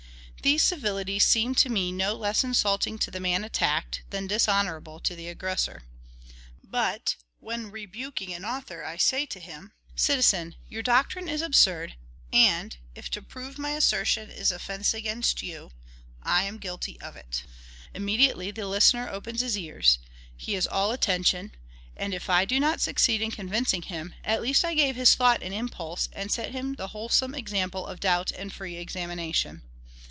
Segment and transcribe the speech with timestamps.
[0.43, 5.15] These civilities seem to me no less insulting to the man attacked than dishonorable to
[5.15, 5.83] the aggressor.
[6.63, 11.93] But when, rebuking an author, I say to him, "Citizen, your doctrine is absurd,
[12.33, 15.69] and, if to prove my assertion is an offence against you,
[16.23, 17.43] I am guilty of it,"
[17.93, 19.99] immediately the listener opens his ears;
[20.35, 21.51] he is all attention;
[21.95, 25.43] and, if I do not succeed in convincing him, at least I give his thought
[25.43, 29.61] an impulse, and set him the wholesome example of doubt and free examination.